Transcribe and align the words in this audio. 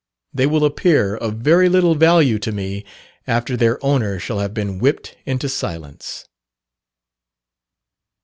They 0.33 0.47
will 0.47 0.65
appear 0.65 1.15
of 1.15 1.35
very 1.35 1.69
little 1.69 1.93
value 1.93 2.39
to 2.39 2.51
me 2.51 2.83
after 3.27 3.55
their 3.55 3.77
owner 3.85 4.17
shall 4.17 4.39
have 4.39 4.51
been 4.51 4.79
whipt 4.79 5.13
into 5.27 5.47
silence." 5.47 6.25